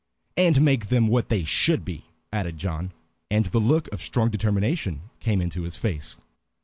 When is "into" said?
5.39-5.61